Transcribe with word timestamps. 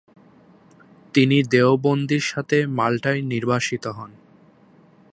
তিনি 1.13 1.37
দেওবন্দির 1.43 2.23
সাথে 2.23 2.57
মাল্টায় 2.77 3.21
নির্বাসিত 3.23 3.85
হন। 3.87 4.11